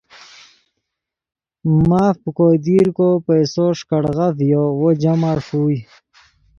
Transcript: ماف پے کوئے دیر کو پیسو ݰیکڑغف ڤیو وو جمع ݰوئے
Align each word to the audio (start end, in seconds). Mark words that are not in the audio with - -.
ماف 1.87 2.15
پے 2.21 2.29
کوئے 2.37 2.57
دیر 2.65 2.87
کو 2.97 3.07
پیسو 3.25 3.65
ݰیکڑغف 3.77 4.31
ڤیو 4.39 4.63
وو 4.79 4.89
جمع 5.01 5.33
ݰوئے 5.45 5.79